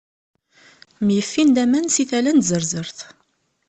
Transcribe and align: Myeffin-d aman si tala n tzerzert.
Myeffin-d 1.05 1.57
aman 1.63 1.85
si 1.93 2.03
tala 2.09 2.31
n 2.33 2.39
tzerzert. 2.41 2.97